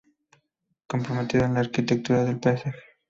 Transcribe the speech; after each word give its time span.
Comprometido 0.87 1.43
con 1.43 1.53
la 1.53 1.59
Arquitectura 1.59 2.23
del 2.23 2.39
Paisaje. 2.39 2.79